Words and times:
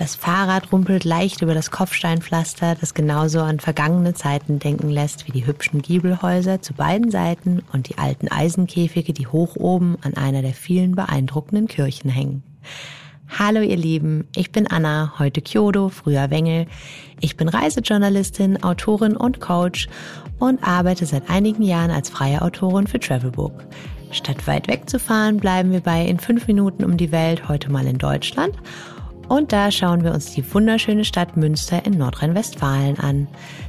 Das 0.00 0.16
Fahrrad 0.16 0.72
rumpelt 0.72 1.04
leicht 1.04 1.42
über 1.42 1.52
das 1.52 1.70
Kopfsteinpflaster, 1.70 2.74
das 2.74 2.94
genauso 2.94 3.40
an 3.40 3.60
vergangene 3.60 4.14
Zeiten 4.14 4.58
denken 4.58 4.88
lässt 4.88 5.26
wie 5.28 5.32
die 5.32 5.44
hübschen 5.44 5.82
Giebelhäuser 5.82 6.62
zu 6.62 6.72
beiden 6.72 7.10
Seiten 7.10 7.60
und 7.74 7.90
die 7.90 7.98
alten 7.98 8.28
Eisenkäfige, 8.28 9.12
die 9.12 9.26
hoch 9.26 9.56
oben 9.56 9.98
an 10.00 10.14
einer 10.14 10.40
der 10.40 10.54
vielen 10.54 10.94
beeindruckenden 10.94 11.68
Kirchen 11.68 12.08
hängen. 12.08 12.42
Hallo 13.28 13.60
ihr 13.60 13.76
Lieben, 13.76 14.26
ich 14.34 14.52
bin 14.52 14.66
Anna, 14.66 15.18
heute 15.18 15.42
Kyoto, 15.42 15.90
früher 15.90 16.30
Wengel. 16.30 16.64
Ich 17.20 17.36
bin 17.36 17.50
Reisejournalistin, 17.50 18.62
Autorin 18.62 19.18
und 19.18 19.40
Coach 19.40 19.86
und 20.38 20.64
arbeite 20.66 21.04
seit 21.04 21.28
einigen 21.28 21.62
Jahren 21.62 21.90
als 21.90 22.08
freie 22.08 22.40
Autorin 22.40 22.86
für 22.86 23.00
Travelbook. 23.00 23.52
Statt 24.12 24.46
weit 24.46 24.66
wegzufahren, 24.66 25.36
bleiben 25.36 25.72
wir 25.72 25.80
bei 25.80 26.06
in 26.06 26.18
fünf 26.18 26.46
Minuten 26.46 26.84
um 26.84 26.96
die 26.96 27.12
Welt, 27.12 27.50
heute 27.50 27.70
mal 27.70 27.86
in 27.86 27.98
Deutschland. 27.98 28.56
Und 29.30 29.52
da 29.52 29.70
schauen 29.70 30.02
wir 30.02 30.12
uns 30.12 30.34
die 30.34 30.42
wunderschöne 30.52 31.04
Stadt 31.04 31.36
Münster 31.36 31.86
in 31.86 31.96
Nordrhein-Westfalen 31.96 32.98
an. 32.98 33.28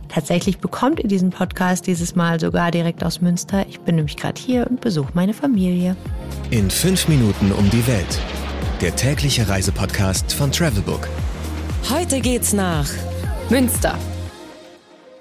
Tatsächlich 0.10 0.58
bekommt 0.58 1.00
ihr 1.00 1.08
diesen 1.08 1.30
Podcast 1.30 1.86
dieses 1.86 2.16
Mal 2.16 2.40
sogar 2.40 2.72
direkt 2.72 3.04
aus 3.04 3.22
Münster. 3.22 3.64
Ich 3.70 3.80
bin 3.80 3.94
nämlich 3.94 4.18
gerade 4.18 4.42
hier 4.42 4.66
und 4.68 4.82
besuche 4.82 5.12
meine 5.14 5.36
Familie. 5.36 5.96
In 6.50 6.72
fünf 6.72 7.08
Minuten 7.08 7.52
um 7.52 7.70
die 7.70 7.86
Welt 7.86 8.20
der 8.82 8.96
tägliche 8.96 9.48
Reisepodcast 9.48 10.34
von 10.34 10.52
Travelbook. 10.52 11.08
Heute 11.92 12.22
geht's 12.22 12.54
nach 12.54 12.90
Münster. 13.52 14.00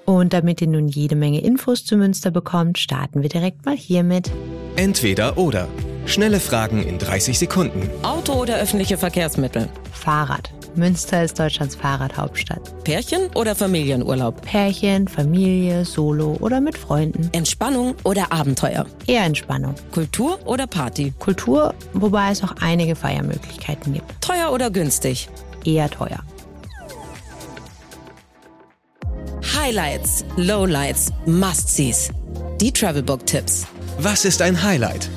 Und 0.05 0.33
damit 0.33 0.59
ihr 0.59 0.67
nun 0.69 0.87
jede 0.87 1.15
Menge 1.15 1.41
Infos 1.41 1.85
zu 1.85 1.97
Münster 1.97 2.31
bekommt, 2.31 2.79
starten 2.79 3.21
wir 3.21 3.29
direkt 3.29 3.63
mal 3.67 3.77
hiermit. 3.77 4.31
Entweder 4.75 5.37
oder. 5.37 5.67
Schnelle 6.05 6.39
Fragen 6.39 6.83
in 6.83 6.97
30 6.97 7.39
Sekunden. 7.39 7.89
Auto 8.03 8.33
oder 8.33 8.57
öffentliche 8.57 8.97
Verkehrsmittel? 8.97 9.69
Fahrrad. 9.93 10.51
Münster 10.75 11.23
ist 11.23 11.37
Deutschlands 11.37 11.75
Fahrradhauptstadt. 11.75 12.83
Pärchen 12.83 13.27
oder 13.35 13.55
Familienurlaub? 13.55 14.41
Pärchen, 14.41 15.07
Familie, 15.07 15.83
Solo 15.85 16.37
oder 16.39 16.61
mit 16.61 16.77
Freunden. 16.77 17.29
Entspannung 17.33 17.95
oder 18.03 18.31
Abenteuer? 18.31 18.85
Eher 19.05 19.25
Entspannung. 19.25 19.75
Kultur 19.91 20.39
oder 20.45 20.67
Party? 20.67 21.13
Kultur, 21.19 21.73
wobei 21.93 22.31
es 22.31 22.43
auch 22.43 22.55
einige 22.61 22.95
Feiermöglichkeiten 22.95 23.93
gibt. 23.93 24.21
Teuer 24.21 24.51
oder 24.51 24.69
günstig? 24.69 25.29
Eher 25.65 25.89
teuer. 25.89 26.19
Highlights, 29.53 30.23
Lowlights, 30.37 31.11
Must-Sees. 31.25 32.11
Die 32.59 32.71
Travelbook-Tipps. 32.71 33.67
Was 33.99 34.25
ist 34.25 34.41
ein 34.41 34.63
Highlight? 34.63 35.09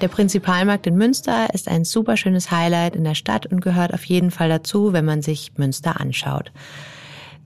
Der 0.00 0.08
Prinzipalmarkt 0.08 0.86
in 0.86 0.96
Münster 0.96 1.52
ist 1.52 1.66
ein 1.66 1.84
super 1.84 2.16
schönes 2.16 2.52
Highlight 2.52 2.94
in 2.94 3.02
der 3.02 3.16
Stadt 3.16 3.46
und 3.46 3.60
gehört 3.60 3.92
auf 3.92 4.04
jeden 4.04 4.30
Fall 4.30 4.48
dazu, 4.48 4.92
wenn 4.92 5.04
man 5.04 5.22
sich 5.22 5.52
Münster 5.56 6.00
anschaut. 6.00 6.52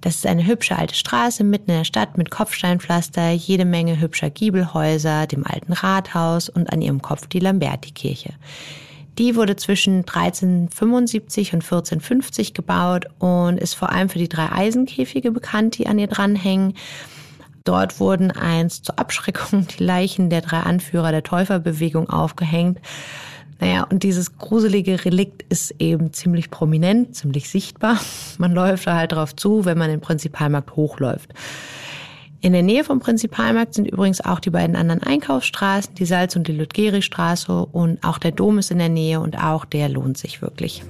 Das 0.03 0.17
ist 0.17 0.27
eine 0.27 0.47
hübsche 0.47 0.77
alte 0.77 0.95
Straße 0.95 1.45
mitten 1.45 1.71
in 1.71 1.79
der 1.79 1.85
Stadt 1.85 2.19
mit 2.19 2.31
Kopfsteinpflaster, 2.31 3.31
jede 3.31 3.65
Menge 3.65 4.01
hübscher 4.01 4.29
Giebelhäuser, 4.29 5.27
dem 5.27 5.47
alten 5.47 5.73
Rathaus 5.73 6.51
und 6.51 6.71
an 6.71 6.83
ihrem 6.83 7.01
Kopf 7.01 7.27
die 7.27 7.39
Lamberti-Kirche. 7.39 8.35
Die 9.19 9.37
wurde 9.37 9.57
zwischen 9.57 9.99
1375 10.01 11.55
und 11.55 11.63
1450 11.63 12.53
gebaut 12.53 13.07
und 13.19 13.59
ist 13.59 13.75
vor 13.75 13.93
allem 13.93 14.11
für 14.11 14.19
die 14.19 14.29
drei 14.29 14.51
Eisenkäfige 14.51 15.31
bekannt, 15.31 15.79
die 15.79 15.87
an 15.87 15.99
ihr 15.99 16.07
dranhängen. 16.07 16.75
Dort 17.65 18.01
wurden 18.01 18.31
einst 18.31 18.87
zur 18.87 18.99
Abschreckung 18.99 19.67
die 19.67 19.83
Leichen 19.85 20.31
der 20.31 20.41
drei 20.41 20.61
Anführer 20.61 21.13
der 21.13 21.23
Täuferbewegung 21.23 22.11
aufgehängt. 22.11 22.79
Naja, 23.61 23.85
und 23.85 24.03
dieses 24.03 24.39
gruselige 24.39 25.05
Relikt 25.05 25.45
ist 25.49 25.77
eben 25.79 26.13
ziemlich 26.13 26.51
prominent, 26.51 27.15
ziemlich 27.15 27.49
sichtbar. 27.49 28.01
Man 28.39 28.53
läuft 28.53 28.89
da 28.89 28.97
halt 28.97 29.13
drauf 29.13 29.37
zu, 29.37 29.65
wenn 29.65 29.79
man 29.79 29.89
den 29.89 30.01
Prinzipalmarkt 30.01 30.75
hochläuft. 30.75 31.33
In 32.41 32.53
der 32.53 32.65
Nähe 32.65 32.83
vom 32.83 32.99
Prinzipalmarkt 32.99 33.75
sind 33.75 33.87
übrigens 33.87 34.21
auch 34.21 34.41
die 34.41 34.51
beiden 34.51 34.75
anderen 34.75 35.01
Einkaufsstraßen, 35.01 35.95
die 35.95 36.07
Salz- 36.07 36.35
und 36.35 36.49
die 36.49 36.53
Ludgeri-Straße 36.53 37.67
und 37.67 38.03
auch 38.03 38.19
der 38.19 38.33
Dom 38.33 38.59
ist 38.59 38.73
in 38.73 38.79
der 38.79 38.89
Nähe 38.89 39.21
und 39.21 39.39
auch 39.39 39.65
der 39.65 39.89
lohnt 39.89 40.19
sich 40.19 40.43
wirklich. 40.43 40.83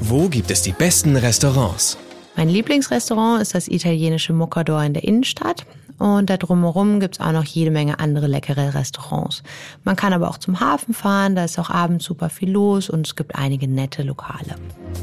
Wo 0.00 0.30
gibt 0.30 0.50
es 0.50 0.62
die 0.62 0.72
besten 0.72 1.16
Restaurants? 1.16 1.98
Mein 2.36 2.48
Lieblingsrestaurant 2.48 3.42
ist 3.42 3.54
das 3.54 3.68
italienische 3.68 4.32
Mocador 4.32 4.82
in 4.82 4.94
der 4.94 5.04
Innenstadt. 5.04 5.66
Und 5.98 6.28
da 6.28 6.36
drumherum 6.36 7.00
gibt's 7.00 7.20
auch 7.20 7.32
noch 7.32 7.44
jede 7.44 7.70
Menge 7.70 8.00
andere 8.00 8.26
leckere 8.26 8.74
Restaurants. 8.74 9.42
Man 9.84 9.96
kann 9.96 10.12
aber 10.12 10.28
auch 10.28 10.38
zum 10.38 10.60
Hafen 10.60 10.92
fahren, 10.92 11.36
da 11.36 11.44
ist 11.44 11.58
auch 11.58 11.70
abends 11.70 12.04
super 12.04 12.30
viel 12.30 12.50
los 12.50 12.90
und 12.90 13.06
es 13.06 13.16
gibt 13.16 13.36
einige 13.36 13.68
nette 13.68 14.02
Lokale. 14.02 14.56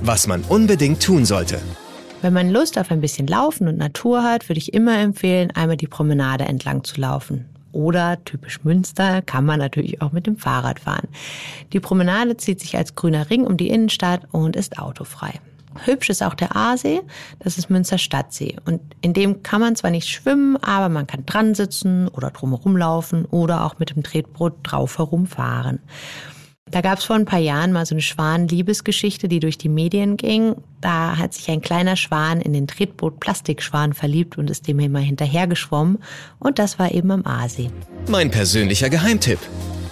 Was 0.03 0.27
man 0.27 0.41
unbedingt 0.43 1.01
tun 1.01 1.25
sollte. 1.25 1.59
Wenn 2.21 2.33
man 2.33 2.51
Lust 2.51 2.77
auf 2.77 2.91
ein 2.91 3.01
bisschen 3.01 3.25
Laufen 3.25 3.67
und 3.67 3.77
Natur 3.77 4.23
hat, 4.23 4.47
würde 4.47 4.59
ich 4.59 4.73
immer 4.73 4.99
empfehlen, 4.99 5.49
einmal 5.51 5.77
die 5.77 5.87
Promenade 5.87 6.43
entlang 6.43 6.83
zu 6.83 7.01
laufen. 7.01 7.45
Oder 7.71 8.23
typisch 8.25 8.63
Münster 8.63 9.21
kann 9.21 9.45
man 9.45 9.59
natürlich 9.59 10.01
auch 10.01 10.11
mit 10.11 10.27
dem 10.27 10.37
Fahrrad 10.37 10.79
fahren. 10.79 11.07
Die 11.73 11.79
Promenade 11.79 12.37
zieht 12.37 12.59
sich 12.59 12.77
als 12.77 12.95
grüner 12.95 13.29
Ring 13.29 13.45
um 13.45 13.57
die 13.57 13.69
Innenstadt 13.69 14.27
und 14.31 14.55
ist 14.55 14.77
autofrei. 14.77 15.39
Hübsch 15.85 16.09
ist 16.09 16.23
auch 16.23 16.33
der 16.33 16.55
Aasee, 16.55 17.01
das 17.39 17.57
ist 17.57 17.69
Münster 17.69 17.97
Stadtsee. 17.97 18.57
Und 18.65 18.81
in 19.01 19.13
dem 19.13 19.43
kann 19.43 19.61
man 19.61 19.75
zwar 19.75 19.91
nicht 19.91 20.07
schwimmen, 20.07 20.57
aber 20.57 20.89
man 20.89 21.07
kann 21.07 21.25
dran 21.25 21.55
sitzen 21.55 22.07
oder 22.07 22.31
drumherum 22.31 22.77
laufen 22.77 23.25
oder 23.25 23.65
auch 23.65 23.79
mit 23.79 23.91
dem 23.91 24.03
Tretboot 24.03 24.53
drauf 24.63 24.97
herumfahren. 24.97 25.79
Da 26.71 26.79
gab 26.79 26.99
es 26.99 27.03
vor 27.03 27.17
ein 27.17 27.25
paar 27.25 27.39
Jahren 27.39 27.73
mal 27.73 27.85
so 27.85 27.93
eine 27.93 28.01
Schwan-Liebesgeschichte, 28.01 29.27
die 29.27 29.41
durch 29.41 29.57
die 29.57 29.67
Medien 29.67 30.15
ging. 30.15 30.55
Da 30.79 31.17
hat 31.17 31.33
sich 31.33 31.49
ein 31.49 31.59
kleiner 31.59 31.97
Schwan 31.97 32.39
in 32.39 32.53
den 32.53 32.65
Tretboot 32.65 33.19
Plastikschwan 33.19 33.93
verliebt 33.93 34.37
und 34.37 34.49
ist 34.49 34.67
dem 34.67 34.79
immer 34.79 34.99
hinterhergeschwommen. 34.99 35.97
Und 36.39 36.59
das 36.59 36.79
war 36.79 36.91
eben 36.91 37.11
am 37.11 37.25
Aasee. 37.25 37.71
Mein 38.07 38.31
persönlicher 38.31 38.89
Geheimtipp. 38.89 39.39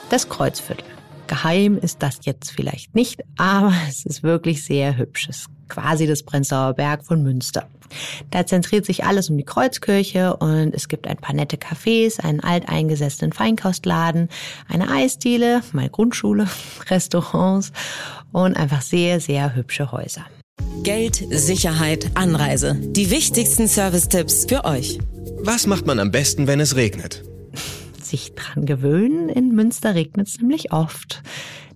Das 0.10 0.30
Kreuzviertel. 0.30 0.86
Geheim 1.28 1.78
ist 1.78 2.02
das 2.02 2.20
jetzt 2.24 2.50
vielleicht 2.50 2.96
nicht, 2.96 3.24
aber 3.38 3.74
es 3.88 4.06
ist 4.06 4.24
wirklich 4.24 4.64
sehr 4.64 4.98
hübsch. 4.98 5.28
Es 5.30 5.48
quasi 5.70 6.08
das 6.08 6.24
Prenzlauer 6.24 6.74
Berg 6.74 7.06
von 7.06 7.24
Münster. 7.24 7.68
Da 8.30 8.46
zentriert 8.46 8.86
sich 8.86 9.04
alles 9.04 9.30
um 9.30 9.38
die 9.38 9.46
Kreuzkirche 9.46 10.36
und 10.38 10.76
es 10.76 10.88
gibt 10.88 11.08
ein 11.08 11.18
paar 11.18 11.36
nette 11.36 11.58
Cafés, 11.58 12.20
einen 12.20 12.40
alteingesessenen 12.40 13.34
Feinkostladen, 13.34 14.30
eine 14.68 14.92
Eisdiele, 14.92 15.62
meine 15.72 15.90
Grundschule, 15.90 16.48
Restaurants 16.90 17.72
und 18.32 18.58
einfach 18.58 18.82
sehr, 18.82 19.20
sehr 19.20 19.56
hübsche 19.56 19.92
Häuser. 19.92 20.26
Geld, 20.84 21.24
Sicherheit, 21.32 22.12
Anreise. 22.14 22.76
Die 22.76 23.10
wichtigsten 23.10 23.68
Service-Tipps 23.68 24.46
für 24.46 24.66
euch. 24.66 25.00
Was 25.42 25.68
macht 25.68 25.88
man 25.88 26.00
am 26.00 26.12
besten, 26.12 26.48
wenn 26.48 26.60
es 26.60 26.76
regnet? 26.76 27.24
sich 28.10 28.34
dran 28.36 28.66
gewöhnen. 28.66 29.30
In 29.30 29.56
Münster 29.56 29.96
regnet 29.96 30.28
es 30.28 30.40
nämlich 30.40 30.74
oft. 30.74 31.22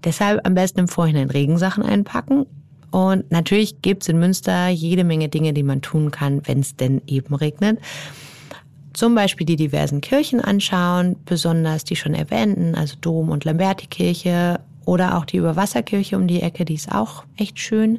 Deshalb 0.03 0.45
am 0.45 0.55
besten 0.55 0.81
im 0.81 0.87
Vorhinein 0.87 1.29
Regensachen 1.29 1.83
einpacken. 1.83 2.45
Und 2.93 3.31
natürlich 3.31 3.81
gibt 3.81 4.03
es 4.03 4.09
in 4.09 4.19
Münster 4.19 4.67
jede 4.67 5.03
Menge 5.03 5.27
Dinge, 5.27 5.51
die 5.51 5.63
man 5.63 5.81
tun 5.81 6.11
kann, 6.11 6.45
wenn 6.45 6.59
es 6.59 6.75
denn 6.75 7.01
eben 7.07 7.33
regnet. 7.33 7.79
Zum 8.93 9.15
Beispiel 9.15 9.47
die 9.47 9.55
diversen 9.55 9.99
Kirchen 9.99 10.39
anschauen, 10.39 11.15
besonders 11.25 11.85
die 11.85 11.95
schon 11.95 12.13
erwähnten, 12.13 12.75
also 12.75 12.95
Dom 13.01 13.31
und 13.31 13.45
Lamberti-Kirche 13.45 14.59
oder 14.85 15.17
auch 15.17 15.25
die 15.25 15.37
Überwasserkirche 15.37 16.15
um 16.15 16.27
die 16.27 16.43
Ecke, 16.43 16.65
die 16.65 16.75
ist 16.75 16.91
auch 16.91 17.23
echt 17.35 17.57
schön. 17.57 17.97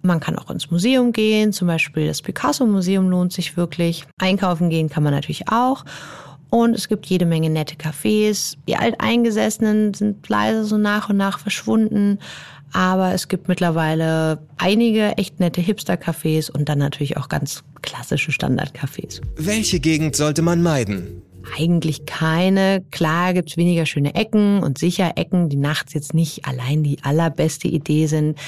Man 0.00 0.18
kann 0.18 0.38
auch 0.38 0.50
ins 0.50 0.70
Museum 0.70 1.12
gehen, 1.12 1.52
zum 1.52 1.68
Beispiel 1.68 2.06
das 2.06 2.22
Picasso-Museum 2.22 3.10
lohnt 3.10 3.34
sich 3.34 3.58
wirklich. 3.58 4.06
Einkaufen 4.18 4.70
gehen 4.70 4.88
kann 4.88 5.02
man 5.02 5.12
natürlich 5.12 5.48
auch. 5.48 5.84
Und 6.48 6.74
es 6.74 6.88
gibt 6.88 7.04
jede 7.04 7.26
Menge 7.26 7.50
nette 7.50 7.76
Cafés. 7.76 8.56
Die 8.66 8.76
Alteingesessenen 8.76 9.92
sind 9.92 10.26
leider 10.30 10.64
so 10.64 10.78
nach 10.78 11.10
und 11.10 11.18
nach 11.18 11.38
verschwunden. 11.38 12.18
Aber 12.72 13.12
es 13.14 13.28
gibt 13.28 13.48
mittlerweile 13.48 14.38
einige 14.58 15.16
echt 15.18 15.40
nette 15.40 15.60
Hipster-Cafés 15.60 16.50
und 16.50 16.68
dann 16.68 16.78
natürlich 16.78 17.16
auch 17.16 17.28
ganz 17.28 17.64
klassische 17.82 18.32
Standard-Cafés. 18.32 19.20
Welche 19.36 19.80
Gegend 19.80 20.14
sollte 20.16 20.42
man 20.42 20.62
meiden? 20.62 21.22
Eigentlich 21.58 22.06
keine. 22.06 22.84
Klar 22.90 23.34
gibt's 23.34 23.56
weniger 23.56 23.86
schöne 23.86 24.14
Ecken 24.14 24.62
und 24.62 24.78
sicher 24.78 25.12
Ecken, 25.16 25.48
die 25.48 25.56
nachts 25.56 25.94
jetzt 25.94 26.14
nicht 26.14 26.44
allein 26.44 26.82
die 26.82 26.98
allerbeste 27.02 27.66
Idee 27.66 28.06
sind. 28.06 28.38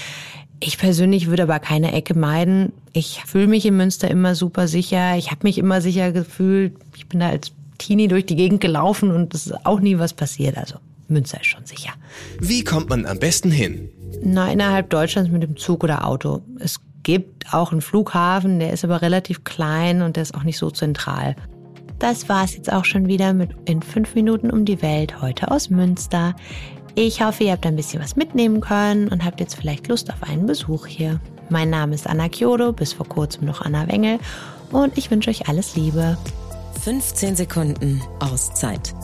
Ich 0.61 0.79
persönlich 0.79 1.27
würde 1.29 1.45
aber 1.45 1.59
keine 1.59 1.93
Ecke 1.93 2.17
meiden. 2.17 2.73
Ich 2.93 3.23
fühle 3.27 3.49
mich 3.49 3.67
in 3.67 3.77
Münster 3.77 4.09
immer 4.09 4.37
super 4.37 4.69
sicher. 4.69 5.17
Ich 5.17 5.31
habe 5.31 5.41
mich 5.43 5.59
immer 5.59 5.81
sicher 5.81 6.13
gefühlt. 6.13 6.75
Ich 6.97 7.09
bin 7.09 7.21
da 7.21 7.31
als 7.31 7.51
Teenie 7.79 8.07
durch 8.07 8.27
die 8.27 8.37
Gegend 8.37 8.61
gelaufen 8.61 9.11
und 9.11 9.35
es 9.35 9.47
ist 9.47 9.67
auch 9.67 9.81
nie 9.81 9.99
was 9.99 10.13
passiert. 10.13 10.57
Also 10.57 10.77
Münster 11.09 11.41
ist 11.41 11.47
schon 11.47 11.67
sicher. 11.67 11.93
Wie 12.41 12.65
kommt 12.65 12.89
man 12.89 13.07
am 13.07 13.19
besten 13.19 13.51
hin? 13.51 13.91
Na, 14.23 14.51
innerhalb 14.53 14.91
Deutschlands 14.91 15.31
mit 15.31 15.43
dem 15.43 15.57
Zug 15.57 15.85
oder 15.85 16.07
Auto. 16.07 16.43
Es 16.59 16.81
gibt 17.03 17.53
auch 17.53 17.73
einen 17.73 17.81
Flughafen, 17.81 18.61
der 18.61 18.73
ist 18.73 18.85
aber 18.85 19.03
relativ 19.03 19.45
klein 19.45 20.03
und 20.03 20.17
der 20.17 20.23
ist 20.23 20.35
auch 20.35 20.45
nicht 20.45 20.59
so 20.59 20.71
zentral. 20.71 21.37
Das 21.99 22.29
war's 22.29 22.55
jetzt 22.55 22.73
auch 22.73 22.85
schon 22.85 23.07
wieder 23.07 23.33
mit 23.33 23.51
in 23.65 23.83
fünf 23.83 24.15
Minuten 24.15 24.51
um 24.51 24.65
die 24.65 24.83
Welt 24.83 25.21
heute 25.23 25.51
aus 25.51 25.71
Münster. 25.71 26.35
Ich 26.95 27.23
hoffe, 27.23 27.45
ihr 27.45 27.53
habt 27.53 27.65
ein 27.65 27.77
bisschen 27.77 28.03
was 28.03 28.17
mitnehmen 28.17 28.61
können 28.61 29.09
und 29.09 29.25
habt 29.25 29.41
jetzt 29.41 29.55
vielleicht 29.55 29.89
Lust 29.89 30.11
auf 30.11 30.23
einen 30.23 30.47
Besuch 30.47 30.87
hier. 30.87 31.21
Mein 31.49 31.71
Name 31.71 31.95
ist 31.95 32.07
Anna 32.07 32.29
Kyodo, 32.29 32.73
bis 32.73 32.93
vor 32.93 33.07
kurzem 33.09 33.47
noch 33.47 33.63
Anna 33.63 33.89
Wengel 33.89 34.19
und 34.71 34.97
ich 34.99 35.11
wünsche 35.11 35.31
euch 35.31 35.49
alles 35.49 35.77
Liebe. 35.77 36.19
15 36.83 37.37
Sekunden 37.37 38.03
Auszeit 38.19 38.95